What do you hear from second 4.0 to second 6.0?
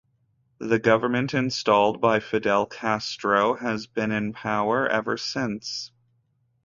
in power ever since.